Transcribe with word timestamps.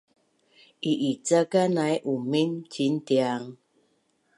I’icakanai 0.91 1.97
Umin 2.13 2.51
ciin 2.71 2.95
Tiang? 3.07 3.45